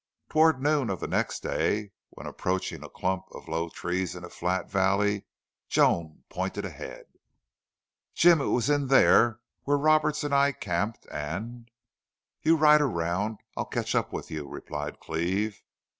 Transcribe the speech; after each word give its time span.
Toward 0.29 0.59
noon 0.63 0.89
of 0.89 0.99
the 0.99 1.05
next 1.07 1.43
day, 1.43 1.91
when 2.09 2.25
approaching 2.25 2.83
a 2.83 2.89
clump 2.89 3.25
of 3.33 3.47
low 3.47 3.69
trees 3.69 4.15
in 4.15 4.23
a 4.23 4.31
flat 4.31 4.67
valley, 4.67 5.25
Joan 5.69 6.23
pointed 6.27 6.65
ahead. 6.65 7.05
"Jim 8.15 8.41
it 8.41 8.45
was 8.47 8.67
in 8.67 8.87
there 8.87 9.41
where 9.65 9.77
Roberts 9.77 10.23
and 10.23 10.33
I 10.33 10.53
camped 10.53 11.05
and" 11.11 11.69
"You 12.41 12.55
ride 12.55 12.81
around. 12.81 13.41
I'll 13.55 13.65
catch 13.65 13.93
up 13.93 14.11
with 14.11 14.31
you," 14.31 14.47
replied 14.49 14.99
Cleve. 14.99 15.61